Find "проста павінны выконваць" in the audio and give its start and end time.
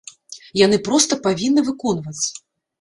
0.87-2.25